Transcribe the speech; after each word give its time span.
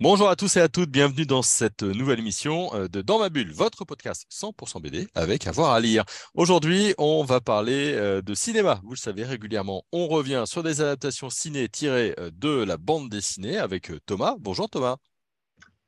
Bonjour 0.00 0.28
à 0.28 0.36
tous 0.36 0.56
et 0.56 0.60
à 0.60 0.68
toutes, 0.68 0.90
bienvenue 0.90 1.26
dans 1.26 1.42
cette 1.42 1.82
nouvelle 1.82 2.20
émission 2.20 2.72
euh, 2.72 2.86
de 2.86 3.02
Dans 3.02 3.18
ma 3.18 3.30
bulle, 3.30 3.50
votre 3.50 3.84
podcast 3.84 4.28
100% 4.30 4.80
BD 4.80 5.08
avec 5.16 5.48
avoir 5.48 5.72
à 5.72 5.80
lire. 5.80 6.04
Aujourd'hui, 6.34 6.94
on 6.98 7.24
va 7.24 7.40
parler 7.40 7.94
euh, 7.94 8.22
de 8.22 8.32
cinéma. 8.32 8.80
Vous 8.84 8.92
le 8.92 8.96
savez 8.96 9.24
régulièrement, 9.24 9.82
on 9.90 10.06
revient 10.06 10.44
sur 10.46 10.62
des 10.62 10.80
adaptations 10.80 11.30
ciné 11.30 11.68
tirées 11.68 12.14
euh, 12.20 12.30
de 12.32 12.62
la 12.62 12.76
bande 12.76 13.08
dessinée 13.08 13.58
avec 13.58 13.90
Thomas. 14.06 14.36
Bonjour 14.38 14.70
Thomas. 14.70 14.98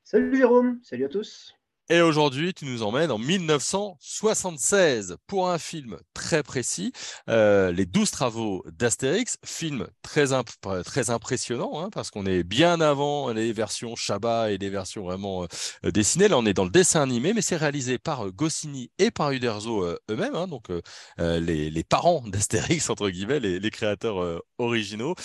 Salut 0.02 0.37
Jérôme, 0.37 0.80
salut 0.83 1.05
à 1.05 1.09
tous. 1.09 1.55
Et 1.93 2.03
aujourd'hui, 2.03 2.55
tu 2.55 2.67
nous 2.67 2.85
emmènes 2.85 3.11
en 3.11 3.19
1976 3.19 5.17
pour 5.27 5.51
un 5.51 5.59
film 5.59 5.99
très 6.15 6.45
précis, 6.45 6.93
euh, 7.29 7.73
Les 7.73 7.85
douze 7.85 8.13
travaux 8.13 8.65
d'Astérix, 8.71 9.39
film 9.45 9.89
très, 10.01 10.27
très 10.85 11.11
impressionnant, 11.11 11.83
hein, 11.83 11.91
parce 11.91 12.13
qu'on 12.13 12.27
est 12.27 12.45
bien 12.45 12.80
avant 12.80 13.33
les 13.33 13.53
versions 13.53 13.97
Chabat 13.97 14.53
et 14.53 14.59
les 14.59 14.71
versions 14.71 15.03
vraiment 15.03 15.49
euh, 15.85 15.91
dessinées. 15.91 16.29
Là, 16.29 16.39
on 16.39 16.47
est 16.47 16.55
dans 16.55 16.63
le 16.63 16.71
dessin 16.71 17.03
animé, 17.03 17.33
mais 17.35 17.43
c'est 17.43 17.57
réalisé 17.57 17.99
par 17.99 18.25
euh, 18.25 18.30
Goscinny 18.30 18.93
et 19.01 19.11
par 19.11 19.33
Uderzo 19.33 19.85
eux-mêmes, 20.09 20.37
hein, 20.37 20.47
donc 20.47 20.69
les, 21.19 21.71
les, 21.71 21.85
parents 21.85 22.23
d'Astérix, 22.25 22.88
entre 22.88 23.11
guillemets, 23.11 23.41
les, 23.41 23.59
les 23.59 23.71
créateurs 23.73 24.41
originaux. 24.59 25.16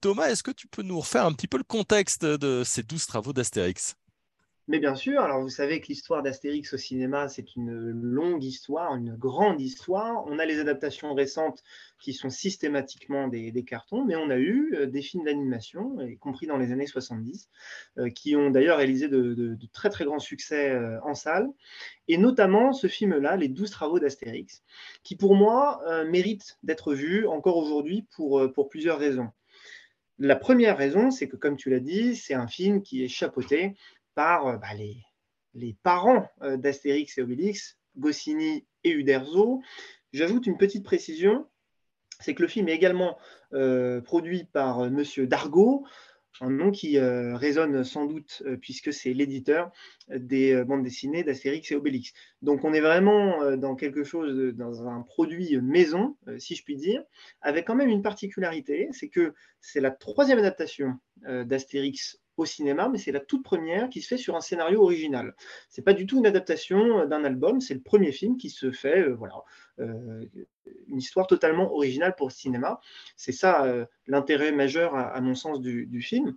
Thomas, 0.00 0.28
est-ce 0.28 0.44
que 0.44 0.52
tu 0.52 0.68
peux 0.68 0.82
nous 0.82 1.00
refaire 1.00 1.26
un 1.26 1.32
petit 1.32 1.48
peu 1.48 1.58
le 1.58 1.64
contexte 1.64 2.24
de 2.24 2.62
ces 2.64 2.84
douze 2.84 3.06
travaux 3.06 3.32
d'Astérix? 3.32 3.96
Mais 4.66 4.78
bien 4.78 4.94
sûr, 4.94 5.20
alors 5.20 5.42
vous 5.42 5.50
savez 5.50 5.80
que 5.82 5.88
l'histoire 5.88 6.22
d'Astérix 6.22 6.72
au 6.72 6.78
cinéma, 6.78 7.28
c'est 7.28 7.54
une 7.54 7.90
longue 7.90 8.42
histoire, 8.42 8.96
une 8.96 9.14
grande 9.14 9.60
histoire. 9.60 10.24
On 10.26 10.38
a 10.38 10.46
les 10.46 10.58
adaptations 10.58 11.12
récentes 11.12 11.62
qui 12.00 12.14
sont 12.14 12.30
systématiquement 12.30 13.28
des, 13.28 13.64
cartons, 13.64 14.04
mais 14.06 14.16
on 14.16 14.30
a 14.30 14.38
eu 14.38 14.74
euh, 14.74 14.86
des 14.86 15.02
films 15.02 15.24
d'animation, 15.24 16.00
y 16.00 16.16
compris 16.16 16.46
dans 16.46 16.56
les 16.56 16.72
années 16.72 16.86
70, 16.86 17.50
euh, 17.98 18.08
qui 18.08 18.36
ont 18.36 18.50
d'ailleurs 18.50 18.78
réalisé 18.78 19.08
de, 19.08 19.58
très 19.74 19.90
très 19.90 20.06
grands 20.06 20.18
succès 20.18 20.70
euh, 20.70 20.98
en 21.02 21.14
salle. 21.14 21.50
Et 22.08 22.16
notamment 22.16 22.72
ce 22.72 22.86
film-là, 22.86 23.36
Les 23.36 23.48
douze 23.48 23.70
travaux 23.70 23.98
d'Astérix, 23.98 24.62
qui 25.02 25.16
pour 25.16 25.34
moi 25.34 25.82
mérite 26.06 26.58
d'être 26.62 26.94
vu 26.94 27.26
encore 27.26 27.56
aujourd'hui 27.56 28.06
pour, 28.14 28.50
pour 28.52 28.68
plusieurs 28.68 28.98
raisons. 28.98 29.28
La 30.20 30.36
première 30.36 30.78
raison, 30.78 31.10
c'est 31.10 31.26
que, 31.26 31.36
comme 31.36 31.56
tu 31.56 31.70
l'as 31.70 31.80
dit, 31.80 32.14
c'est 32.14 32.34
un 32.34 32.46
film 32.46 32.82
qui 32.82 33.02
est 33.02 33.08
chapeauté 33.08 33.74
par 34.14 34.46
euh, 34.46 34.56
bah, 34.56 34.68
les, 35.54 35.76
parents 35.82 36.28
euh, 36.42 36.56
d'Astérix 36.56 37.18
et 37.18 37.22
Obélix, 37.22 37.78
Goscinny 37.96 38.66
et 38.82 38.90
Uderzo. 38.90 39.62
J'ajoute 40.12 40.46
une 40.46 40.56
petite 40.56 40.84
précision, 40.84 41.46
c'est 42.20 42.34
que 42.34 42.42
le 42.42 42.48
film 42.48 42.68
est 42.68 42.74
également 42.74 43.18
euh, 43.52 44.00
produit 44.00 44.44
par 44.44 44.90
Monsieur 44.90 45.26
Dargaud, 45.26 45.84
un 46.40 46.50
nom 46.50 46.72
qui 46.72 46.98
résonne 46.98 47.84
sans 47.84 48.06
doute 48.06 48.42
puisque 48.60 48.92
c'est 48.92 49.14
l'éditeur 49.14 49.70
des 50.08 50.64
bandes 50.64 50.82
dessinées 50.82 51.22
d'Astérix 51.22 51.70
et 51.70 51.76
Obélix. 51.76 52.12
Donc 52.42 52.64
on 52.64 52.74
est 52.74 52.80
vraiment 52.80 53.56
dans 53.56 53.76
quelque 53.76 54.02
chose, 54.02 54.52
dans 54.56 54.88
un 54.88 55.02
produit 55.02 55.56
maison, 55.60 56.16
si 56.38 56.56
je 56.56 56.64
puis 56.64 56.74
dire, 56.74 57.04
avec 57.40 57.68
quand 57.68 57.76
même 57.76 57.88
une 57.88 58.02
particularité, 58.02 58.88
c'est 58.90 59.08
que 59.08 59.32
c'est 59.60 59.80
la 59.80 59.92
troisième 59.92 60.40
adaptation 60.40 60.98
d'Astérix 61.22 62.18
au 62.36 62.44
cinéma, 62.44 62.88
mais 62.88 62.98
c'est 62.98 63.12
la 63.12 63.20
toute 63.20 63.42
première 63.42 63.88
qui 63.88 64.02
se 64.02 64.08
fait 64.08 64.16
sur 64.16 64.36
un 64.36 64.40
scénario 64.40 64.82
original. 64.82 65.34
C'est 65.68 65.82
pas 65.82 65.92
du 65.92 66.06
tout 66.06 66.18
une 66.18 66.26
adaptation 66.26 67.06
d'un 67.06 67.24
album, 67.24 67.60
c'est 67.60 67.74
le 67.74 67.80
premier 67.80 68.12
film 68.12 68.36
qui 68.36 68.50
se 68.50 68.72
fait, 68.72 69.00
euh, 69.00 69.14
voilà, 69.14 69.42
euh, 69.80 70.24
une 70.88 70.98
histoire 70.98 71.26
totalement 71.26 71.72
originale 71.72 72.14
pour 72.16 72.28
le 72.28 72.32
cinéma. 72.32 72.80
C'est 73.16 73.32
ça 73.32 73.64
euh, 73.64 73.86
l'intérêt 74.06 74.52
majeur, 74.52 74.94
à, 74.96 75.20
mon 75.20 75.34
sens, 75.34 75.60
du, 75.60 76.02
film. 76.02 76.36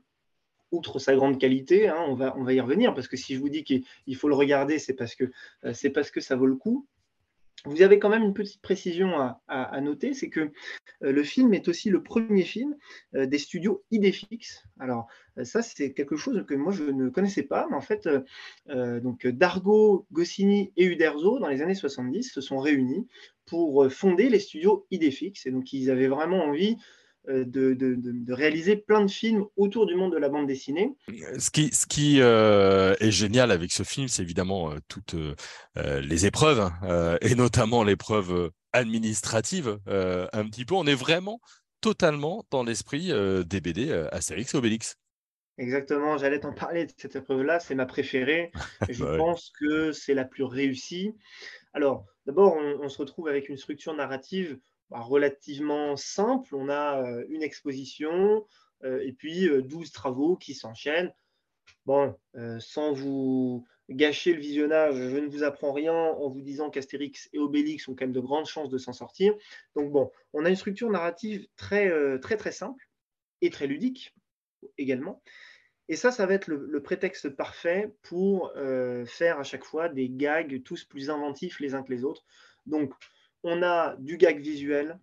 Outre 0.71 0.99
sa 0.99 1.15
grande 1.15 1.39
qualité, 1.39 1.87
hein, 1.87 2.03
on, 2.07 2.13
va, 2.13 2.35
on 2.37 2.43
va 2.43 2.53
y 2.53 2.59
revenir 2.59 2.93
parce 2.93 3.07
que 3.07 3.15
si 3.15 3.35
je 3.35 3.39
vous 3.39 3.49
dis 3.49 3.63
qu'il 3.63 4.15
faut 4.17 4.27
le 4.27 4.35
regarder, 4.35 4.79
c'est 4.79 4.93
parce 4.93 5.15
c'est 5.73 5.89
parce 5.91 6.11
que 6.11 6.19
ça 6.19 6.35
vaut 6.35 6.45
le 6.45 6.57
coup. 6.57 6.85
Vous 7.65 7.81
avez 7.81 7.99
quand 7.99 8.09
même 8.09 8.23
une 8.23 8.33
petite 8.33 8.61
précision 8.61 9.35
à, 9.47 9.81
noter, 9.81 10.13
c'est 10.13 10.29
que 10.29 10.51
euh, 11.03 11.11
le 11.11 11.23
film 11.23 11.53
est 11.53 11.67
aussi 11.67 11.89
le 11.89 12.03
premier 12.03 12.43
film 12.43 12.75
euh, 13.15 13.25
des 13.25 13.39
studios 13.39 13.83
Idefix. 13.91 14.63
Alors 14.79 15.07
euh, 15.37 15.43
ça, 15.43 15.61
c'est 15.61 15.93
quelque 15.93 16.15
chose 16.15 16.45
que 16.47 16.53
moi 16.53 16.71
je 16.71 16.83
ne 16.83 17.09
connaissais 17.09 17.43
pas, 17.43 17.67
mais 17.69 17.75
en 17.75 17.81
fait, 17.81 18.07
donc 18.67 19.25
Dargo, 19.27 20.05
Goscinny 20.11 20.71
et 20.77 20.85
Uderzo, 20.85 21.39
dans 21.39 21.47
les 21.47 21.61
années 21.61 21.75
70, 21.75 22.31
se 22.31 22.41
sont 22.41 22.59
réunis 22.59 23.07
pour 23.45 23.91
fonder 23.91 24.29
les 24.29 24.39
studios 24.39 24.85
Idefix. 24.91 25.45
Et 25.45 25.51
donc 25.51 25.73
ils 25.73 25.89
avaient 25.89 26.07
vraiment 26.07 26.43
envie 26.43 26.77
euh, 27.29 27.43
de, 27.45 28.33
réaliser 28.33 28.75
plein 28.75 29.01
de 29.03 29.11
films 29.11 29.45
autour 29.55 29.85
du 29.85 29.95
monde 29.95 30.13
de 30.13 30.17
la 30.17 30.29
bande 30.29 30.47
dessinée. 30.47 30.93
Ce 31.37 31.49
qui, 31.49 31.73
ce 31.73 31.85
qui 31.85 32.21
euh, 32.21 32.95
est 32.99 33.11
génial 33.11 33.51
avec 33.51 33.71
ce 33.71 33.83
film, 33.83 34.07
c'est 34.07 34.21
évidemment 34.21 34.71
euh, 34.71 34.77
toutes 34.87 35.15
les 35.75 36.25
épreuves, 36.25 36.59
hein, 36.59 37.17
et 37.21 37.35
notamment 37.35 37.83
l'épreuve 37.83 38.51
administrative. 38.73 39.79
un 39.87 40.45
petit 40.47 40.65
peu, 40.65 40.75
on 40.75 40.85
est 40.85 40.95
vraiment 40.95 41.39
totalement 41.81 42.45
dans 42.51 42.63
l'esprit 42.63 43.11
des 43.45 43.61
BD 43.61 43.91
Astérix 44.11 44.53
et 44.53 44.57
Obélix. 44.57 44.97
Exactement, 45.57 46.17
j'allais 46.17 46.39
t'en 46.39 46.53
parler 46.53 46.85
de 46.85 46.91
cette 46.95 47.15
épreuve-là, 47.15 47.59
c'est 47.59 47.73
ma 47.73 47.87
préférée. 47.87 48.51
Je 48.89 49.03
bah 49.03 49.17
pense 49.17 49.51
que 49.59 49.91
c'est 49.91 50.13
la 50.13 50.25
plus 50.25 50.43
réussie. 50.43 51.15
Alors, 51.73 52.05
d'abord, 52.25 52.55
on, 52.55 52.89
se 52.89 52.97
retrouve 52.99 53.27
avec 53.27 53.49
une 53.49 53.57
structure 53.57 53.93
narrative 53.95 54.59
bah, 54.89 54.99
relativement 54.99 55.97
simple. 55.97 56.55
On 56.55 56.69
a 56.69 57.01
euh, 57.01 57.25
une 57.29 57.43
exposition 57.43 58.45
euh, 58.83 59.01
et 59.03 59.11
puis 59.11 59.49
12 59.49 59.87
euh, 59.87 59.91
travaux 59.91 60.37
qui 60.37 60.53
s'enchaînent. 60.53 61.13
Bon, 61.85 62.15
sans 62.59 62.91
vous 62.91 63.65
gâcher 63.89 64.33
le 64.33 64.41
visionnage, 64.41 64.95
je 64.95 65.17
ne 65.17 65.27
vous 65.27 65.43
apprends 65.43 65.71
rien 65.71 65.93
en 65.93 66.29
vous 66.29 66.41
disant 66.41 66.69
qu'Astérix 66.69 67.29
et 67.31 67.39
Obélix 67.39 67.87
ont 67.87 67.95
quand 67.95 68.05
même 68.05 68.13
de 68.13 68.19
grandes 68.19 68.45
chances 68.45 68.69
de 68.69 68.77
s'en 68.77 68.91
sortir. 68.91 69.33
Donc 69.75 69.91
bon, 69.91 70.11
on 70.33 70.43
a 70.43 70.49
une 70.49 70.57
structure 70.57 70.89
narrative 70.89 71.47
très 71.55 72.19
très 72.19 72.35
très 72.35 72.51
simple 72.51 72.89
et 73.41 73.49
très 73.49 73.67
ludique 73.67 74.13
également. 74.77 75.21
Et 75.87 75.95
ça, 75.95 76.11
ça 76.11 76.25
va 76.25 76.33
être 76.33 76.47
le, 76.47 76.83
prétexte 76.83 77.29
parfait 77.29 77.93
pour 78.01 78.51
faire 79.05 79.39
à 79.39 79.43
chaque 79.43 79.63
fois 79.63 79.87
des 79.87 80.09
gags 80.09 80.61
tous 80.63 80.83
plus 80.83 81.09
inventifs 81.09 81.61
les 81.61 81.73
uns 81.73 81.83
que 81.83 81.93
les 81.93 82.03
autres. 82.03 82.25
Donc, 82.65 82.93
on 83.43 83.63
a 83.63 83.95
du 83.97 84.17
gag 84.17 84.39
visuel, 84.39 84.99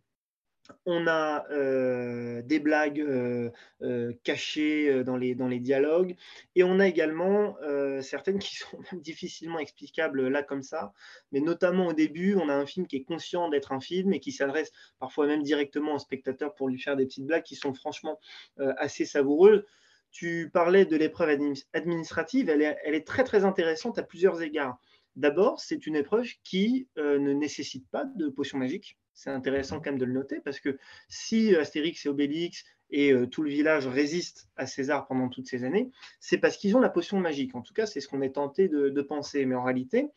on 0.87 1.06
a 1.06 1.47
euh, 1.50 2.43
des 2.43 2.59
blagues 2.59 3.00
euh, 3.00 3.50
euh, 3.83 4.12
cachées 4.22 5.05
dans 5.05 5.17
les, 5.17 5.34
dialogues, 5.61 6.17
et 6.55 6.65
on 6.65 6.81
a 6.81 6.89
également 6.89 7.56
certaines 8.00 8.39
qui 8.39 8.56
sont 8.56 8.78
difficilement 8.93 9.59
explicables 9.59 10.28
là 10.28 10.43
comme 10.43 10.62
ça, 10.62 10.93
mais 11.33 11.41
notamment 11.41 11.89
au 11.89 11.93
début, 11.93 12.34
on 12.37 12.49
a 12.49 12.55
un 12.55 12.67
film 12.67 12.87
qui 12.87 12.97
est 12.97 13.05
conscient 13.05 13.49
d'être 13.49 13.73
un 13.73 13.81
film 13.81 14.12
et 14.12 14.21
qui 14.21 14.33
s'adresse 14.33 14.73
parfois 14.99 15.27
même 15.27 15.43
directement 15.43 15.94
au 15.94 15.99
spectateur 15.99 16.55
pour 16.55 16.69
lui 16.69 16.81
faire 16.81 16.97
des 16.97 17.06
petites 17.06 17.27
blagues 17.27 17.43
qui 17.43 17.56
sont 17.56 17.75
franchement 17.75 18.19
assez 18.59 19.05
savoureuses. 19.05 19.65
Tu 20.11 20.49
parlais 20.53 20.84
de 20.84 20.97
l'épreuve 20.97 21.56
administrative, 21.73 22.49
elle 22.49 22.62
est, 22.62 22.78
elle 22.84 22.94
est 22.94 23.06
très 23.06 23.25
très 23.25 23.44
intéressante 23.44 23.99
à 23.99 24.03
plusieurs 24.03 24.43
égards. 24.43 24.78
D'abord, 25.17 25.61
c'est 25.61 25.87
une 25.87 25.97
épreuve 25.97 26.27
qui 26.43 26.89
euh, 26.99 27.19
ne 27.19 27.33
nécessite 27.33 27.89
pas 27.89 28.05
de 28.05 28.29
potion 28.29 28.59
magique. 28.59 28.99
C'est 29.13 29.31
intéressant 29.31 29.77
quand 29.77 29.91
même 29.91 29.99
de 29.99 30.05
le 30.05 30.13
noter 30.13 30.41
parce 30.41 30.59
que 30.59 30.77
si 31.09 31.55
Astérix 31.55 32.05
et 32.05 32.09
Obélix 32.09 32.65
et 32.91 33.13
euh, 33.13 33.27
tout 33.27 33.43
le 33.43 33.51
village 33.51 33.87
résistent 33.87 34.49
à 34.57 34.67
César 34.67 35.07
pendant 35.07 35.29
toutes 35.29 35.47
ces 35.47 35.63
années, 35.63 35.93
c'est 36.19 36.38
parce 36.38 36.56
qu'ils 36.56 36.77
ont 36.77 36.81
la 36.81 36.88
potion 36.88 37.21
magique. 37.21 37.55
En 37.55 37.62
tout 37.62 37.73
cas, 37.73 37.87
c'est 37.87 38.00
ce 38.00 38.09
qu'on 38.09 38.23
est 38.23 38.35
tenté 38.35 38.69
de, 38.69 39.03
penser. 39.03 39.47
Mais 39.47 39.55
en 39.55 39.62
réalité, 39.62 40.09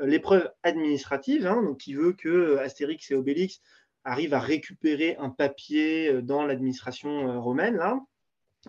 euh, 0.00 0.06
l'épreuve 0.06 0.50
administrative, 0.62 1.46
hein, 1.46 1.74
qui 1.78 1.94
veut 1.94 2.12
que 2.12 2.58
Astérix 2.58 3.10
et 3.10 3.14
Obélix 3.14 3.62
arrivent 4.04 4.34
à 4.34 4.40
récupérer 4.40 5.16
un 5.16 5.30
papier 5.30 6.20
dans 6.22 6.44
l'administration 6.44 7.40
romaine, 7.40 7.76
là, 7.76 8.00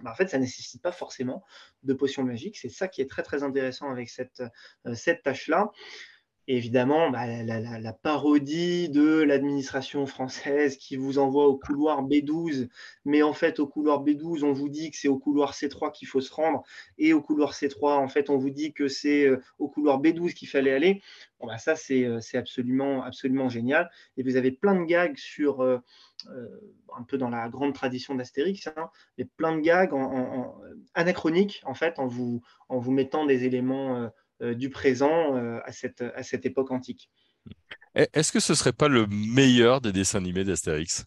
bah, 0.02 0.12
en 0.12 0.16
fait, 0.16 0.28
ça 0.28 0.38
ne 0.38 0.44
nécessite 0.44 0.82
pas 0.82 0.92
forcément 0.92 1.44
de 1.84 1.94
potion 1.94 2.24
magique. 2.24 2.58
C'est 2.58 2.70
ça 2.70 2.88
qui 2.88 3.02
est 3.02 3.10
très 3.10 3.24
très 3.24 3.44
intéressant 3.44 3.90
avec 3.92 4.10
cette, 4.10 4.44
euh, 4.86 4.96
cette 4.96 5.24
tâche-là. 5.24 5.72
Évidemment, 6.48 7.10
bah, 7.10 7.26
la, 7.26 7.94
parodie 7.94 8.90
de 8.90 9.22
l'administration 9.22 10.06
française 10.06 10.78
qui 10.78 10.96
vous 10.96 11.18
envoie 11.18 11.48
au 11.48 11.58
couloir 11.58 12.04
B12, 12.04 12.68
mais 13.06 13.24
en 13.24 13.34
fait, 13.34 13.60
au 13.60 13.68
couloir 13.68 14.04
B12, 14.04 14.44
on 14.44 14.52
vous 14.52 14.70
dit 14.70 14.92
que 14.92 14.98
c'est 14.98 15.08
au 15.08 15.18
couloir 15.18 15.54
C3 15.54 15.92
qu'il 15.92 16.08
faut 16.08 16.22
se 16.22 16.34
rendre, 16.34 16.64
et 16.98 17.14
au 17.14 17.22
couloir 17.22 17.54
C3, 17.54 17.98
en 17.98 18.08
fait, 18.08 18.30
on 18.30 18.38
vous 18.38 18.50
dit 18.50 18.74
que 18.74 18.88
c'est 18.88 19.26
euh, 19.26 19.42
au 19.58 19.70
couloir 19.70 20.02
B12 20.02 20.34
qu'il 20.34 20.50
fallait 20.50 20.74
aller. 20.74 21.02
Bon, 21.40 21.48
bah, 21.48 21.58
ça, 21.58 21.76
c'est 21.76 22.04
euh, 22.04 22.20
absolument, 22.34 23.04
absolument 23.04 23.48
génial. 23.48 23.90
Et 24.18 24.24
vous 24.24 24.36
avez 24.36 24.52
plein 24.52 24.76
de 24.76 24.86
gags 24.86 25.18
sur 25.18 25.62
un 26.96 27.04
peu 27.04 27.18
dans 27.18 27.30
la 27.30 27.50
grande 27.50 27.74
tradition 27.74 28.16
d'Astérix, 28.16 28.68
hein, 28.68 28.90
mais 29.18 29.26
plein 29.26 29.56
de 29.56 29.62
gags 29.62 29.92
anachroniques, 30.94 31.62
en 31.66 31.74
fait, 31.74 32.00
en 32.00 32.08
vous, 32.08 32.42
en 32.70 32.80
vous 32.80 32.92
mettant 32.92 33.26
des 33.26 33.46
éléments 33.46 34.10
du 34.56 34.70
présent 34.70 35.36
à, 35.36 35.72
cette, 35.72 36.02
à 36.02 36.24
cette 36.24 36.46
époque 36.46 36.72
antique. 36.72 37.10
Est-ce 37.96 38.32
que 38.32 38.40
ce 38.40 38.56
serait 38.56 38.74
pas 38.74 38.88
le 38.88 39.08
meilleur 39.08 39.82
des 39.82 39.92
dessins 39.92 40.18
animés 40.18 40.44
d'Astérix? 40.44 41.06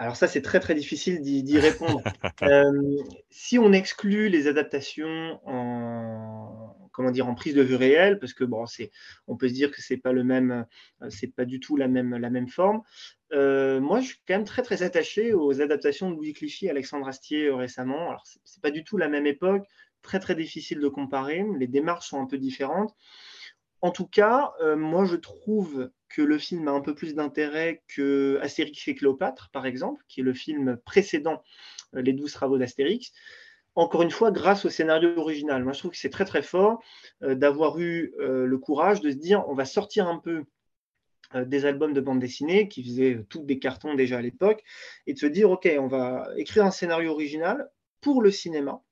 Alors 0.00 0.14
ça, 0.14 0.28
c'est 0.28 0.42
très 0.42 0.60
très 0.60 0.76
difficile 0.76 1.20
d'y 1.22 1.58
répondre. 1.58 2.02
si 3.30 3.58
on 3.58 3.72
exclut 3.72 4.28
les 4.28 4.46
adaptations 4.46 5.40
en 5.44 6.76
comment 6.92 7.10
dire 7.12 7.28
en 7.28 7.34
prise 7.34 7.54
de 7.54 7.62
vue 7.62 7.76
réelle, 7.76 8.18
parce 8.18 8.32
que 8.32 8.42
bon, 8.44 8.66
c'est, 8.66 8.90
on 9.28 9.36
peut 9.36 9.48
se 9.48 9.54
dire 9.54 9.70
que 9.70 9.80
c'est 9.80 9.96
pas 9.96 10.12
le 10.12 10.24
même, 10.24 10.66
c'est 11.10 11.32
pas 11.32 11.44
du 11.44 11.60
tout 11.60 11.76
la 11.76 11.86
même 11.86 12.16
la 12.16 12.30
même 12.30 12.48
forme. 12.48 12.82
moi, 13.32 14.00
je 14.00 14.06
suis 14.06 14.18
quand 14.26 14.34
même 14.34 14.44
très 14.44 14.62
très 14.62 14.82
attaché 14.82 15.32
aux 15.32 15.60
adaptations 15.60 16.10
de 16.10 16.16
Louis 16.16 16.32
Clichy, 16.32 16.66
et 16.66 16.70
Alexandre 16.70 17.08
Astier 17.08 17.50
récemment. 17.50 18.08
Alors 18.08 18.24
c'est 18.44 18.62
pas 18.62 18.70
du 18.70 18.84
tout 18.84 18.98
la 18.98 19.08
même 19.08 19.26
époque, 19.26 19.66
très 20.02 20.20
très 20.20 20.34
difficile 20.34 20.80
de 20.80 20.88
comparer. 20.88 21.44
Les 21.58 21.66
démarches 21.66 22.08
sont 22.08 22.20
un 22.20 22.26
peu 22.26 22.38
différentes. 22.38 22.94
En 23.80 23.90
tout 23.92 24.06
cas, 24.06 24.52
euh, 24.60 24.76
moi 24.76 25.04
je 25.04 25.16
trouve 25.16 25.90
que 26.08 26.22
le 26.22 26.38
film 26.38 26.66
a 26.68 26.72
un 26.72 26.80
peu 26.80 26.94
plus 26.94 27.14
d'intérêt 27.14 27.82
que 27.86 28.38
Astérix 28.42 28.88
et 28.88 28.94
Cléopâtre, 28.94 29.50
par 29.52 29.66
exemple, 29.66 30.02
qui 30.08 30.20
est 30.20 30.24
le 30.24 30.34
film 30.34 30.78
précédent 30.84 31.42
euh, 31.94 32.02
Les 32.02 32.12
douze 32.12 32.32
travaux 32.32 32.58
d'Astérix. 32.58 33.12
Encore 33.76 34.02
une 34.02 34.10
fois, 34.10 34.32
grâce 34.32 34.64
au 34.64 34.70
scénario 34.70 35.16
original. 35.16 35.62
Moi 35.62 35.72
je 35.72 35.78
trouve 35.78 35.92
que 35.92 35.96
c'est 35.96 36.10
très 36.10 36.24
très 36.24 36.42
fort 36.42 36.82
euh, 37.22 37.36
d'avoir 37.36 37.78
eu 37.78 38.12
le 38.18 38.58
courage 38.58 39.00
de 39.00 39.10
se 39.10 39.16
dire 39.16 39.44
on 39.48 39.54
va 39.54 39.64
sortir 39.64 40.08
un 40.08 40.18
peu 40.18 40.44
des 41.34 41.66
albums 41.66 41.92
de 41.92 42.00
bande 42.00 42.20
dessinée 42.20 42.68
qui 42.68 42.82
faisaient 42.82 43.22
toutes 43.28 43.44
des 43.44 43.58
cartons 43.58 43.94
déjà 43.94 44.16
à 44.16 44.22
l'époque 44.22 44.64
et 45.06 45.12
de 45.12 45.18
se 45.18 45.26
dire 45.26 45.50
ok, 45.50 45.68
on 45.78 45.86
va 45.86 46.26
écrire 46.36 46.64
un 46.64 46.70
scénario 46.70 47.12
original 47.12 47.70
pour 48.00 48.22
le 48.22 48.30
cinéma 48.30 48.82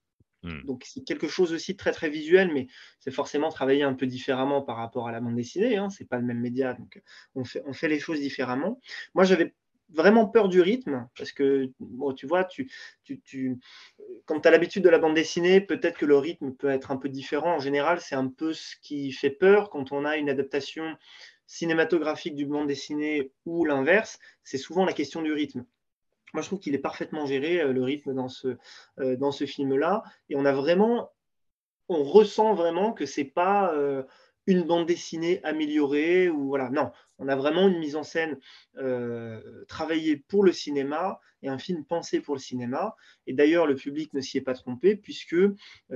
Hmm. 0.43 0.63
Donc 0.65 0.85
c'est 0.87 1.03
quelque 1.03 1.29
chose 1.29 1.53
aussi 1.53 1.77
très 1.77 1.93
très 1.93 2.09
visuel, 2.09 2.53
mais 2.53 2.67
c'est 3.01 3.11
forcément 3.11 3.49
travaillé 3.51 3.83
un 3.83 3.95
peu 3.95 4.07
différemment 4.07 4.63
par 4.63 4.77
rapport 4.77 5.09
à 5.09 5.13
la 5.13 5.21
bande 5.21 5.37
dessinée. 5.37 5.77
Hein. 5.77 5.91
C'est 5.91 6.09
pas 6.09 6.19
le 6.19 6.25
même 6.25 6.41
média, 6.41 6.75
donc 6.75 7.03
on 7.35 7.45
fait, 7.45 7.63
on 7.67 7.73
fait 7.73 7.89
les 7.89 7.99
choses 7.99 8.21
différemment. 8.21 8.81
Moi 9.15 9.25
j'avais 9.25 9.55
vraiment 9.91 10.27
peur 10.27 10.49
du 10.49 10.61
rythme 10.61 11.09
parce 11.17 11.33
que 11.33 11.71
bon, 11.81 12.13
tu 12.13 12.27
vois, 12.27 12.45
tu, 12.45 12.71
tu, 13.05 13.21
tu 13.21 13.59
quand 14.25 14.41
tu 14.41 14.49
as 14.49 14.51
l'habitude 14.51 14.83
de 14.83 14.89
la 14.89 14.99
bande 14.99 15.15
dessinée, 15.15 15.61
peut-être 15.61 15.99
que 15.99 16.07
le 16.07 16.17
rythme 16.17 16.53
peut 16.53 16.71
être 16.71 16.91
un 16.91 16.97
peu 16.97 17.09
différent. 17.09 17.57
En 17.57 17.61
général, 17.61 18.01
c'est 18.01 18.15
un 18.15 18.29
peu 18.29 18.53
ce 18.53 18.77
qui 18.83 19.13
fait 19.13 19.31
peur 19.31 19.71
quand 19.71 19.93
on 19.93 20.05
a 20.05 20.17
une 20.17 20.29
adaptation 20.29 20.97
cinématographique 21.47 22.35
du 22.35 22.47
bande 22.47 22.67
dessinée 22.67 23.33
ou 23.45 23.65
l'inverse. 23.65 24.19
C'est 24.43 24.59
souvent 24.59 24.85
la 24.85 24.93
question 24.93 25.23
du 25.23 25.33
rythme. 25.33 25.65
Moi, 26.33 26.43
je 26.43 26.49
trouve 26.49 26.59
qu'il 26.59 26.75
est 26.75 26.79
parfaitement 26.79 27.27
géré, 27.27 27.61
euh, 27.61 27.73
le 27.73 27.83
rythme 27.83 28.15
dans 28.15 28.29
ce, 28.29 28.57
euh, 29.01 29.17
dans 29.17 29.33
ce 29.33 29.47
film-là. 29.47 30.03
Et 30.29 30.37
on 30.37 30.45
a 30.45 30.53
vraiment, 30.53 31.13
on 31.89 32.03
ressent 32.03 32.55
vraiment 32.55 32.93
que 32.93 33.07
c'est 33.07 33.25
pas 33.25 33.73
euh, 33.75 34.03
une 34.47 34.63
bande 34.63 34.87
dessinée 34.87 35.41
améliorée 35.43 36.29
ou 36.29 36.49
voilà. 36.49 36.71
Non, 36.71 36.91
on 37.19 37.29
a 37.29 37.37
vraiment 37.37 37.69
une 37.69 37.79
mise 37.79 37.97
en 37.97 38.03
scène 38.03 38.39
euh, 38.79 39.65
travaillée 39.67 40.17
pour 40.17 40.45
le 40.45 40.53
cinéma 40.53 41.21
et 41.43 41.49
un 41.49 41.59
film 41.59 41.85
pensé 41.85 42.21
pour 42.21 42.35
le 42.35 42.41
cinéma. 42.41 42.97
Et 43.27 43.33
d'ailleurs, 43.33 43.67
le 43.67 43.75
public 43.75 44.13
ne 44.15 44.21
s'y 44.21 44.39
est 44.39 44.43
pas 44.43 44.55
trompé 44.55 44.97
puisque 44.97 45.35
euh, 45.35 45.55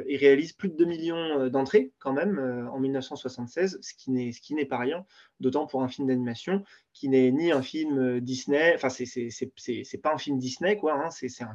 il 0.08 0.16
réalise 0.16 0.52
plus 0.52 0.68
de 0.68 0.76
2 0.76 0.84
millions 0.84 1.40
euh, 1.40 1.48
d'entrées 1.50 1.92
quand 1.98 2.12
même 2.12 2.38
en 2.72 2.78
1976, 2.78 3.78
ce 3.80 3.94
qui 3.94 4.54
n'est 4.54 4.66
pas 4.66 4.78
rien, 4.78 5.04
d'autant 5.38 5.66
pour 5.66 5.82
un 5.82 5.88
film 5.88 6.08
d'animation 6.08 6.64
qui 6.92 7.08
n'est 7.08 7.30
ni 7.30 7.52
un 7.52 7.62
film 7.62 8.20
Disney. 8.20 8.74
Enfin, 8.74 8.88
c'est 8.88 10.02
pas 10.02 10.14
un 10.14 10.18
film 10.18 10.38
Disney 10.38 10.76
quoi. 10.76 10.94
Hein, 10.94 11.10
c'est 11.10 11.42
un 11.42 11.54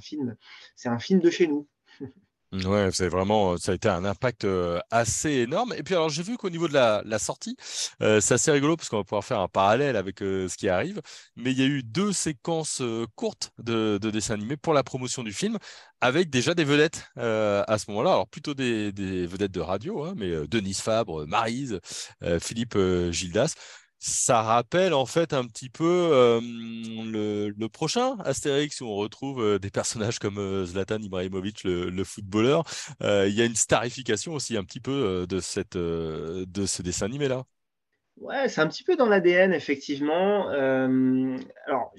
c'est 0.75 0.89
un 0.89 0.99
film 0.99 1.21
de 1.21 1.29
chez 1.29 1.47
nous. 1.47 1.67
Ouais, 2.63 2.89
c'est 2.93 3.09
vraiment, 3.09 3.57
ça 3.57 3.71
a 3.71 3.75
été 3.75 3.89
un 3.89 4.05
impact 4.05 4.47
assez 4.91 5.31
énorme. 5.31 5.73
Et 5.77 5.83
puis 5.83 5.93
alors, 5.95 6.09
j'ai 6.09 6.23
vu 6.23 6.37
qu'au 6.37 6.49
niveau 6.49 6.67
de 6.67 6.73
la, 6.73 7.19
sortie, 7.19 7.57
c'est 7.99 8.31
assez 8.33 8.51
rigolo 8.51 8.77
parce 8.77 8.87
qu'on 8.89 8.97
va 8.97 9.03
pouvoir 9.03 9.25
faire 9.25 9.39
un 9.39 9.47
parallèle 9.47 9.95
avec 9.95 10.19
ce 10.19 10.55
qui 10.55 10.69
arrive. 10.69 11.01
Mais 11.35 11.51
il 11.51 11.59
y 11.59 11.63
a 11.63 11.65
eu 11.65 11.83
deux 11.83 12.13
séquences 12.13 12.81
courtes 13.15 13.51
de, 13.57 13.97
de 14.01 14.11
dessins 14.11 14.35
animés 14.35 14.57
pour 14.57 14.73
la 14.73 14.83
promotion 14.83 15.23
du 15.23 15.33
film, 15.33 15.57
avec 16.01 16.29
déjà 16.29 16.53
des 16.53 16.63
vedettes 16.63 17.07
à 17.15 17.77
ce 17.77 17.89
moment-là. 17.91 18.11
Alors 18.11 18.27
plutôt 18.27 18.53
des, 18.53 18.91
des 18.91 19.25
vedettes 19.25 19.51
de 19.51 19.61
radio, 19.61 20.03
hein, 20.03 20.13
mais 20.15 20.47
Denise 20.47 20.79
Fabre, 20.81 21.25
Marise, 21.27 21.79
Philippe 22.39 22.77
Gildas 23.11 23.55
ça 23.99 24.41
rappelle 24.41 24.93
en 24.93 25.05
fait 25.05 25.33
un 25.33 25.45
petit 25.45 25.69
peu 25.69 26.39
le, 26.41 27.67
prochain 27.67 28.17
Astérix 28.19 28.81
où 28.81 28.85
on 28.85 28.95
retrouve 28.95 29.59
des 29.59 29.71
personnages 29.71 30.19
comme 30.19 30.65
Zlatan 30.65 30.99
Ibrahimovic, 31.01 31.63
le, 31.63 32.03
footballeur. 32.03 32.63
Il 33.01 33.33
y 33.33 33.41
a 33.41 33.45
une 33.45 33.55
starification 33.55 34.33
aussi 34.33 34.57
un 34.57 34.63
petit 34.63 34.79
peu 34.79 35.25
de, 35.27 35.39
cette, 35.39 35.77
de 35.77 36.65
ce 36.65 36.81
dessin 36.81 37.05
animé-là. 37.05 37.45
Ouais, 38.17 38.47
c'est 38.47 38.61
un 38.61 38.67
petit 38.67 38.83
peu 38.83 38.95
dans 38.95 39.07
l'ADN, 39.07 39.53
effectivement. 39.53 40.47
alors, 40.47 41.93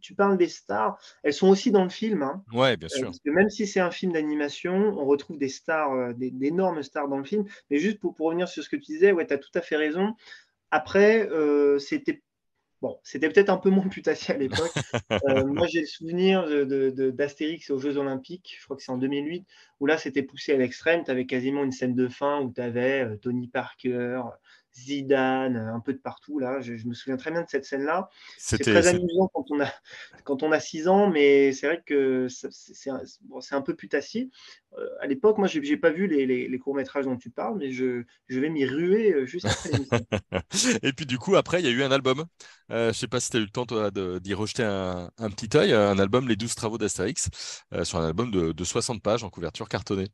tu 0.00 0.14
parles 0.14 0.38
des 0.38 0.48
stars, 0.48 0.98
elles 1.24 1.34
sont 1.34 1.48
aussi 1.48 1.72
dans 1.72 1.82
le 1.82 1.90
film. 1.90 2.22
Hein. 2.22 2.44
Ouais, 2.52 2.76
bien 2.76 2.88
sûr. 2.88 3.10
même 3.24 3.50
si 3.50 3.66
c'est 3.66 3.80
un 3.80 3.90
film 3.90 4.12
d'animation, 4.12 4.72
on 4.72 5.04
retrouve 5.06 5.38
des 5.38 5.48
stars, 5.48 6.14
d'énormes 6.14 6.82
stars 6.82 7.08
dans 7.08 7.18
le 7.18 7.24
film. 7.24 7.44
Mais 7.70 7.78
juste 7.78 7.98
pour, 7.98 8.14
pour, 8.14 8.26
revenir 8.26 8.48
sur 8.48 8.62
ce 8.62 8.68
que 8.68 8.76
tu 8.76 8.92
disais, 8.92 9.10
ouais, 9.10 9.26
tu 9.26 9.34
as 9.34 9.38
tout 9.38 9.50
à 9.54 9.60
fait 9.60 9.76
raison. 9.76 10.14
Après, 10.70 11.28
euh, 11.30 11.78
c'était 11.78 12.22
Bon, 12.82 12.98
c'était 13.02 13.28
peut-être 13.28 13.50
un 13.50 13.58
peu 13.58 13.68
moins 13.68 13.88
putassier 13.88 14.34
à 14.34 14.38
l'époque. 14.38 14.72
Euh, 15.28 15.44
moi, 15.44 15.66
j'ai 15.66 15.80
le 15.80 15.86
souvenir 15.86 16.46
d'Astérix 17.12 17.68
de, 17.68 17.74
aux 17.74 17.78
Jeux 17.78 17.98
Olympiques, 17.98 18.56
je 18.58 18.64
crois 18.64 18.76
que 18.76 18.82
c'est 18.82 18.92
en 18.92 18.96
2008, 18.96 19.44
où 19.80 19.86
là, 19.86 19.98
c'était 19.98 20.22
poussé 20.22 20.52
à 20.52 20.56
l'extrême. 20.56 21.04
Tu 21.04 21.10
avais 21.10 21.26
quasiment 21.26 21.62
une 21.62 21.72
scène 21.72 21.94
de 21.94 22.08
fin 22.08 22.40
où 22.40 22.52
tu 22.52 22.60
avais 22.60 23.04
euh, 23.04 23.16
Tony 23.16 23.48
Parker, 23.48 24.22
Zidane, 24.74 25.56
un 25.56 25.80
peu 25.80 25.92
de 25.92 25.98
partout. 25.98 26.38
Là, 26.38 26.60
je, 26.60 26.72
me 26.86 26.94
souviens 26.94 27.16
très 27.16 27.30
bien 27.30 27.42
de 27.42 27.48
cette 27.48 27.64
scène-là. 27.64 28.08
C'est 28.38 28.58
très 28.58 28.86
amusant 28.86 29.28
quand 29.32 29.44
on 29.50 29.60
a 29.60 29.66
quand 30.24 30.42
on 30.42 30.52
a 30.52 30.60
6 30.60 30.88
ans, 30.88 31.10
mais 31.10 31.52
c'est 31.52 31.66
vrai 31.66 31.82
que 31.84 32.28
c'est 32.28 32.90
un, 32.90 33.02
un, 33.50 33.62
peu 33.62 33.74
putassier. 33.74 34.30
Euh, 34.78 34.86
à 35.00 35.06
l'époque, 35.06 35.38
moi, 35.38 35.48
j'ai 35.48 35.76
pas 35.76 35.90
vu 35.90 36.06
les, 36.06 36.26
les, 36.26 36.58
courts 36.58 36.74
métrages 36.74 37.04
dont 37.04 37.16
tu 37.16 37.30
parles, 37.30 37.58
mais 37.58 37.72
je, 37.72 38.04
je 38.28 38.40
vais 38.40 38.50
m'y 38.50 38.64
ruer 38.64 39.12
euh, 39.12 39.26
juste 39.26 39.46
après 39.46 39.70
Et 40.82 40.92
puis 40.92 41.06
du 41.06 41.18
coup, 41.18 41.36
après, 41.36 41.60
il 41.60 41.66
y 41.66 41.68
a 41.68 41.72
eu 41.72 41.82
un 41.82 41.90
album. 41.90 42.24
Euh, 42.70 42.92
je 42.92 42.98
sais 42.98 43.08
pas 43.08 43.20
si 43.20 43.30
tu 43.30 43.36
as 43.38 43.40
eu 43.40 43.44
le 43.44 43.50
temps 43.50 43.66
d'y 44.20 44.34
rejeter 44.34 44.62
un, 44.62 45.10
un, 45.18 45.30
petit 45.30 45.56
œil, 45.56 45.72
un 45.72 45.98
album 45.98 46.28
Les 46.28 46.36
12 46.36 46.54
travaux 46.54 46.78
d'Astérix, 46.78 47.30
sur 47.82 47.98
un 47.98 48.06
album 48.06 48.30
de, 48.30 48.52
de 48.52 48.64
60 48.64 49.02
pages 49.02 49.24
en 49.24 49.30
couverture 49.30 49.68
cartonnée. 49.68 50.08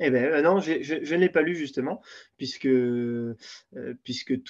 Eh 0.00 0.10
bien, 0.10 0.22
euh, 0.22 0.42
non, 0.42 0.60
je, 0.60 0.72
ne 0.72 1.20
l'ai 1.20 1.28
pas 1.28 1.42
lu 1.42 1.54
justement, 1.54 2.00
puisque, 2.38 2.66
euh, 2.66 3.36
puisque 4.02 4.42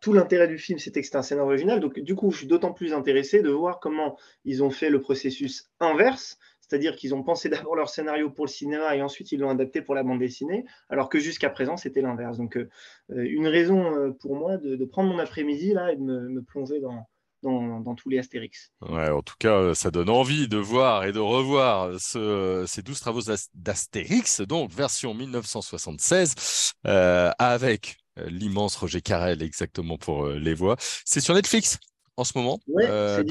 tout 0.00 0.12
l'intérêt 0.12 0.48
du 0.48 0.58
film, 0.58 0.80
c'était 0.80 1.00
que 1.00 1.06
c'était 1.06 1.16
un 1.16 1.22
scénario 1.22 1.48
original. 1.48 1.78
Donc, 1.80 2.00
du 2.00 2.16
coup, 2.16 2.32
je 2.32 2.38
suis 2.38 2.46
d'autant 2.48 2.72
plus 2.72 2.92
intéressé 2.92 3.40
de 3.40 3.50
voir 3.50 3.78
comment 3.78 4.18
ils 4.44 4.64
ont 4.64 4.70
fait 4.70 4.90
le 4.90 5.00
processus 5.00 5.70
inverse, 5.78 6.38
c'est-à-dire 6.60 6.96
qu'ils 6.96 7.14
ont 7.14 7.22
pensé 7.22 7.48
d'abord 7.48 7.76
leur 7.76 7.88
scénario 7.88 8.28
pour 8.28 8.46
le 8.46 8.50
cinéma 8.50 8.96
et 8.96 9.02
ensuite 9.02 9.30
ils 9.30 9.38
l'ont 9.38 9.50
adapté 9.50 9.80
pour 9.80 9.94
la 9.94 10.02
bande 10.02 10.18
dessinée, 10.18 10.64
alors 10.90 11.08
que 11.08 11.20
jusqu'à 11.20 11.48
présent, 11.48 11.76
c'était 11.76 12.02
l'inverse. 12.02 12.36
Donc, 12.36 12.56
euh, 12.56 12.68
une 13.08 13.46
raison 13.46 14.12
pour 14.20 14.34
moi 14.34 14.56
de, 14.56 14.84
prendre 14.84 15.12
mon 15.12 15.20
après-midi 15.20 15.72
là 15.72 15.92
et 15.92 15.96
de 15.96 16.02
me 16.02 16.42
plonger 16.42 16.80
dans, 16.80 17.06
dans, 17.42 17.94
tous 17.94 18.08
les 18.08 18.18
Astérix. 18.18 18.72
Ouais, 18.82 19.10
en 19.10 19.22
tout 19.22 19.34
cas, 19.38 19.54
euh, 19.54 19.74
ça 19.74 19.90
donne 19.90 20.10
envie 20.10 20.48
de 20.48 20.56
voir 20.56 21.04
et 21.04 21.12
de 21.12 21.18
revoir 21.18 22.00
ce, 22.00 22.64
ces 22.66 22.82
12 22.82 23.00
travaux 23.00 23.20
d'Astérix, 23.54 24.40
donc 24.40 24.72
version 24.72 25.14
1976, 25.14 26.72
euh, 26.86 27.30
avec 27.38 27.98
euh, 28.18 28.28
l'immense 28.28 28.76
Roger 28.76 29.00
Carrel 29.00 29.42
exactement 29.42 29.98
pour 29.98 30.26
les 30.28 30.54
voix. 30.54 30.76
C'est 31.04 31.20
sur 31.20 31.34
Netflix 31.34 31.78
en 32.16 32.24
ce 32.24 32.36
moment. 32.36 32.60
Oui, 32.66 32.82
euh, 32.86 33.22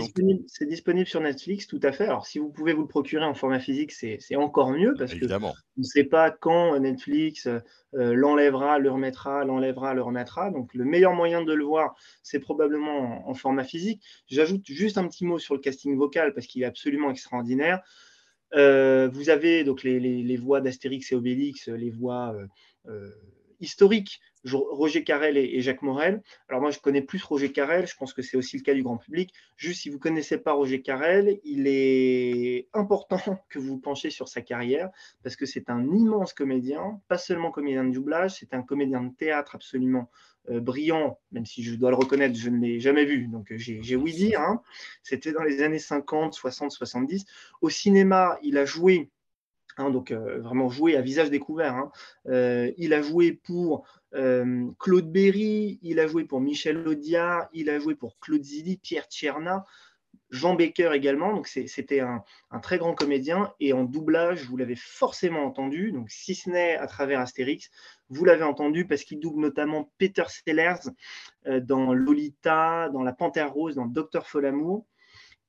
c'est 0.48 0.68
disponible, 0.68 1.08
sur 1.08 1.20
Netflix, 1.20 1.68
tout 1.68 1.80
à 1.82 1.92
fait. 1.92 2.06
Alors, 2.06 2.28
si 2.28 2.38
vous 2.38 2.50
pouvez 2.50 2.74
vous 2.74 2.84
le 2.84 2.88
procurer 2.88 3.26
en 3.26 3.34
format 3.34 3.60
physique, 3.60 3.92
c'est 3.92 4.36
encore 4.36 4.72
mieux 4.72 4.94
parce 4.98 5.14
que 5.14 5.26
on 5.26 5.54
ne 5.78 5.84
sait 5.84 6.04
pas 6.04 6.30
quand 6.30 6.80
Netflix 6.80 7.48
euh, 7.48 7.60
l'enlèvera, 7.94 8.78
le 8.78 8.92
remettra, 8.92 9.44
l'enlèvera, 9.44 9.94
le 9.94 10.04
remettra. 10.04 10.52
Donc, 10.52 10.74
le 10.74 10.86
meilleur 10.86 11.14
moyen 11.14 11.44
de 11.44 11.54
le 11.54 11.64
voir, 11.64 11.96
c'est 12.22 12.40
probablement 12.40 13.28
en, 13.28 13.34
format 13.34 13.64
physique. 13.64 14.02
J'ajoute 14.28 14.66
juste 14.66 14.98
un 14.98 15.08
petit 15.08 15.26
mot 15.26 15.40
sur 15.40 15.56
le 15.56 15.62
casting 15.62 15.98
vocal 15.98 16.34
parce 16.34 16.46
qu'il 16.46 16.62
est 16.62 16.66
absolument 16.66 17.10
extraordinaire. 17.10 17.82
Euh, 18.54 19.10
vous 19.12 19.30
avez 19.30 19.64
donc 19.64 19.84
les, 19.84 20.00
les 20.00 20.38
voix 20.38 20.62
d'Astérix 20.62 21.12
et 21.12 21.16
Obélix, 21.16 21.68
les 21.68 21.90
voix 21.90 22.36
historiques, 23.60 24.22
Roger 24.54 25.04
Carrel 25.04 25.38
et, 25.38 25.62
Jacques 25.62 25.82
Morel. 25.82 26.22
Alors 26.50 26.62
moi, 26.62 26.72
je 26.72 26.80
connais 26.80 27.02
plus 27.02 27.24
Roger 27.24 27.52
Carrel, 27.52 27.88
je 27.88 27.96
pense 27.96 28.14
que 28.14 28.22
c'est 28.22 28.38
aussi 28.38 28.58
le 28.58 28.64
cas 28.64 28.74
du 28.74 28.84
grand 28.84 28.98
public. 28.98 29.34
Juste 29.58 29.82
si 29.82 29.90
vous 29.90 29.96
ne 29.96 30.02
connaissez 30.02 30.38
pas 30.38 30.54
Roger 30.54 30.82
Carrel, 30.82 31.40
il 31.44 31.68
est 31.68 32.68
important 32.74 33.20
que 33.50 33.60
vous 33.60 33.80
penchiez 33.80 34.12
sur 34.12 34.28
sa 34.28 34.42
carrière, 34.42 34.90
parce 35.24 35.36
que 35.36 35.46
c'est 35.46 35.70
un 35.70 35.92
immense 35.92 36.34
comédien, 36.34 37.02
pas 37.08 37.18
seulement 37.18 37.52
comédien 37.52 37.84
de 37.84 37.92
doublage, 37.92 38.36
c'est 38.40 38.54
un 38.54 38.62
comédien 38.62 39.02
de 39.02 39.14
théâtre 39.16 39.56
absolument 39.56 40.10
euh, 40.50 40.60
brillant, 40.60 41.20
même 41.32 41.46
si 41.46 41.64
je 41.64 41.74
dois 41.76 41.90
le 41.90 41.96
reconnaître, 41.96 42.38
je 42.38 42.50
ne 42.52 42.60
l'ai 42.60 42.80
jamais 42.80 43.06
vu, 43.06 43.28
donc 43.28 43.52
euh, 43.52 43.58
j'ai 43.58 43.96
oui 43.96 44.14
dire. 44.14 44.42
Hein. 44.42 44.62
C'était 45.02 45.32
dans 45.32 45.42
les 45.42 45.64
années 45.64 45.80
50, 45.80 46.36
60, 46.36 46.72
70. 46.72 47.26
Au 47.62 47.70
cinéma, 47.70 48.38
il 48.44 48.58
a 48.60 48.66
joué 48.66 49.10
Hein, 49.78 49.90
donc 49.90 50.12
euh, 50.12 50.40
vraiment 50.40 50.70
joué 50.70 50.96
à 50.96 51.02
visage 51.02 51.30
découvert. 51.30 51.76
Hein. 51.76 51.92
Euh, 52.28 52.72
il 52.78 52.94
a 52.94 53.02
joué 53.02 53.34
pour 53.34 53.86
euh, 54.14 54.68
Claude 54.80 55.12
Berry, 55.12 55.80
il 55.82 56.00
a 56.00 56.08
joué 56.08 56.24
pour 56.24 56.40
Michel 56.40 56.88
Audiard, 56.88 57.50
il 57.54 57.70
a 57.70 57.80
joué 57.80 57.96
pour 57.96 58.18
Claude 58.20 58.44
Zidi, 58.44 58.78
Pierre 58.78 59.08
Tcherna, 59.10 59.66
Jean 60.30 60.56
Baker 60.56 60.92
également. 60.94 61.34
Donc 61.34 61.48
c'était 61.48 62.00
un, 62.00 62.24
très 62.62 62.78
grand 62.78 62.94
comédien. 62.94 63.54
Et 63.60 63.74
en 63.74 63.84
doublage, 63.84 64.46
vous 64.46 64.56
l'avez 64.56 64.78
forcément 64.78 65.44
entendu. 65.44 65.92
Donc 65.92 66.10
si 66.10 66.36
ce 66.36 66.50
n'est 66.50 66.78
à 66.78 66.88
travers 66.88 67.20
Astérix, 67.20 67.70
vous 68.08 68.24
l'avez 68.24 68.44
entendu 68.44 68.88
parce 68.88 69.04
qu'il 69.04 69.20
double 69.20 69.42
notamment 69.42 69.92
Peter 69.98 70.24
Sellers 70.28 70.90
dans 71.64 71.94
Lolita, 71.94 72.90
dans 72.90 73.04
La 73.04 73.14
Panthère 73.14 73.52
Rose, 73.52 73.76
dans 73.76 73.86
Docteur 73.86 74.28
Folamour. 74.28 74.86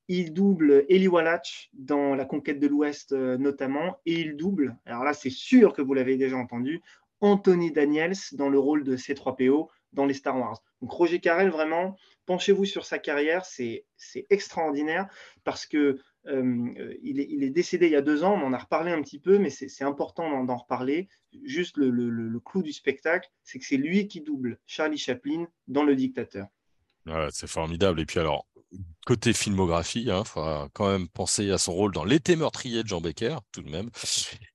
Il 0.07 0.33
double 0.33 0.85
Eli 0.89 1.07
Wallach 1.07 1.69
dans 1.73 2.15
La 2.15 2.25
Conquête 2.25 2.59
de 2.59 2.67
l'Ouest 2.67 3.11
euh, 3.11 3.37
notamment, 3.37 3.97
et 4.05 4.21
il 4.21 4.37
double, 4.37 4.77
alors 4.85 5.03
là 5.03 5.13
c'est 5.13 5.29
sûr 5.29 5.73
que 5.73 5.81
vous 5.81 5.93
l'avez 5.93 6.17
déjà 6.17 6.37
entendu, 6.37 6.81
Anthony 7.19 7.71
Daniels 7.71 8.15
dans 8.33 8.49
le 8.49 8.59
rôle 8.59 8.83
de 8.83 8.95
C3PO 8.95 9.67
dans 9.93 10.05
les 10.05 10.13
Star 10.13 10.37
Wars. 10.37 10.61
Donc 10.81 10.91
Roger 10.91 11.19
Carrel, 11.19 11.49
vraiment, 11.49 11.95
penchez-vous 12.25 12.65
sur 12.65 12.85
sa 12.85 12.99
carrière, 12.99 13.45
c'est 13.45 13.85
extraordinaire 14.29 15.07
parce 15.43 15.65
que 15.65 15.99
euh, 16.27 16.93
il, 17.01 17.19
est, 17.19 17.49
décédé 17.49 17.87
il 17.87 17.93
y 17.93 17.95
a 17.95 18.01
deux 18.01 18.23
ans, 18.23 18.33
on 18.33 18.47
en 18.47 18.53
a 18.53 18.57
reparlé 18.57 18.91
un 18.91 19.01
petit 19.01 19.19
peu, 19.19 19.39
mais 19.39 19.49
c'est 19.49 19.83
important 19.83 20.43
d'en 20.43 20.57
reparler. 20.57 21.07
Juste 21.43 21.77
le, 21.77 21.89
le 21.89 22.39
clou 22.39 22.61
du 22.61 22.73
spectacle, 22.73 23.29
c'est 23.43 23.59
que 23.59 23.65
c'est 23.65 23.77
lui 23.77 24.07
qui 24.07 24.21
double 24.21 24.59
Charlie 24.65 24.97
Chaplin 24.97 25.47
dans 25.67 25.83
Le 25.83 25.95
Dictateur. 25.95 26.47
c'est 27.31 27.47
formidable. 27.47 28.01
Et 28.01 28.05
puis 28.05 28.19
alors, 28.19 28.45
côté 29.05 29.31
filmographie, 29.33 30.01
il 30.01 30.11
hein, 30.11 30.23
faudra 30.23 30.67
quand 30.73 30.91
même 30.91 31.07
penser 31.07 31.51
à 31.51 31.57
son 31.57 31.73
rôle 31.73 31.93
dans 31.93 32.03
L'été 32.03 32.35
meurtrier 32.35 32.83
de 32.83 32.87
Jean 32.87 33.01
Becker, 33.01 33.37
tout 33.53 33.61
de 33.61 33.69
même. 33.69 33.89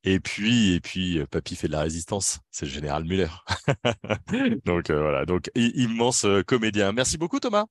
Et 0.04 0.20
puis, 0.20 0.74
et 0.74 0.80
puis 0.80 1.18
euh, 1.18 1.26
Papy 1.26 1.56
fait 1.56 1.68
de 1.68 1.72
la 1.72 1.80
résistance, 1.80 2.40
c'est 2.50 2.66
le 2.66 2.72
général 2.72 3.04
Muller. 3.04 3.28
donc 4.66 4.90
euh, 4.90 5.00
voilà, 5.00 5.24
donc 5.24 5.50
immense 5.54 6.24
euh, 6.24 6.42
comédien. 6.42 6.92
Merci 6.92 7.16
beaucoup 7.16 7.40
Thomas. 7.40 7.64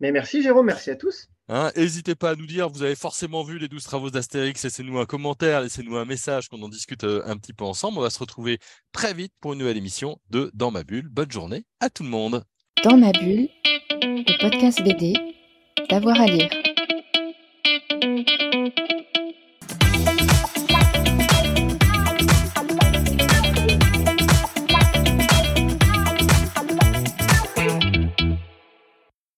Mais 0.00 0.12
merci 0.12 0.42
Jérôme, 0.42 0.66
merci 0.66 0.90
à 0.90 0.96
tous. 0.96 1.28
Hein, 1.48 1.70
n'hésitez 1.76 2.14
pas 2.14 2.30
à 2.30 2.34
nous 2.34 2.46
dire, 2.46 2.68
vous 2.68 2.82
avez 2.82 2.94
forcément 2.94 3.42
vu 3.42 3.58
les 3.58 3.68
12 3.68 3.82
travaux 3.82 4.10
d'Astérix, 4.10 4.62
laissez-nous 4.62 4.98
un 4.98 5.06
commentaire, 5.06 5.62
laissez-nous 5.62 5.96
un 5.96 6.04
message 6.04 6.48
qu'on 6.48 6.62
en 6.62 6.68
discute 6.68 7.04
un 7.04 7.36
petit 7.36 7.52
peu 7.52 7.64
ensemble. 7.64 7.98
On 7.98 8.02
va 8.02 8.10
se 8.10 8.18
retrouver 8.18 8.58
très 8.92 9.14
vite 9.14 9.32
pour 9.40 9.54
une 9.54 9.60
nouvelle 9.60 9.78
émission 9.78 10.18
de 10.30 10.50
Dans 10.54 10.70
ma 10.70 10.84
bulle. 10.84 11.08
Bonne 11.08 11.30
journée 11.30 11.64
à 11.80 11.90
tout 11.90 12.02
le 12.02 12.10
monde. 12.10 12.44
Dans 12.84 12.96
ma 12.96 13.12
bulle, 13.12 13.48
le 14.02 14.40
podcast 14.40 14.82
BD 14.82 15.37
d'avoir 15.88 16.20
à 16.20 16.26
lire. 16.26 16.50